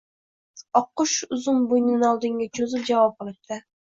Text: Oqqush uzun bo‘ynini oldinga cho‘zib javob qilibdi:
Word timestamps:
Oqqush 0.79 1.17
uzun 1.35 1.59
bo‘ynini 1.73 2.09
oldinga 2.11 2.47
cho‘zib 2.61 2.87
javob 2.91 3.15
qilibdi: 3.21 3.63